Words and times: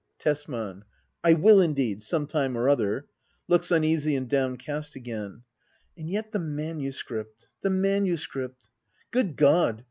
Tesman. 0.17 0.83
I 1.23 1.33
will 1.33 1.61
indeed, 1.61 2.01
some 2.01 2.25
time 2.25 2.57
or 2.57 2.67
other. 2.67 3.05
[Looks 3.47 3.69
uneasy 3.69 4.15
and 4.15 4.27
downcast 4.27 4.95
agcdn.] 4.95 5.43
And 5.95 6.09
yet 6.09 6.31
the 6.31 6.39
manuscript— 6.39 7.49
the 7.61 7.69
manuscript 7.69 8.71
I 8.73 8.77
Good 9.11 9.35
God 9.35 9.79